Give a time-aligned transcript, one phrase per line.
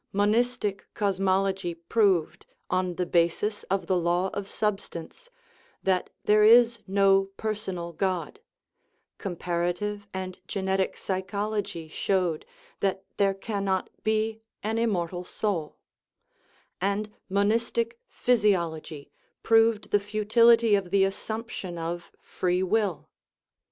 [0.11, 5.29] Monistic cosmology proved, on the basis of the law of substance,
[5.83, 8.39] that there is no person al God;
[9.19, 12.47] comparative and genetic psychology showed
[12.79, 15.77] that there cannot be an immortal soul;
[16.81, 19.11] and monistic physiology
[19.43, 23.07] proved the futility of the assumption of" free will."